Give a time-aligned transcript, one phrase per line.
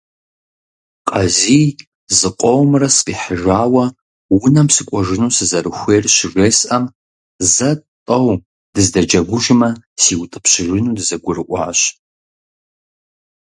[1.07, 1.67] Къазий
[2.17, 3.85] зыкъомрэ сфӀихьыжауэ,
[4.43, 6.83] унэм сыкӀуэжыну сызэрыхуейр щыжесӀэм,
[7.53, 8.29] зэ–тӀэу
[8.73, 9.69] дызэдэджэгужмэ,
[10.01, 11.79] сиутӏыпщыжыну дызэгурыӏуащ.